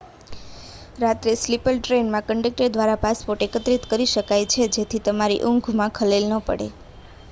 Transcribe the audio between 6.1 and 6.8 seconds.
ન પડે